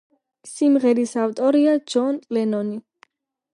[0.51, 2.81] სიმღერის ავტორია ჯონ ლენონი.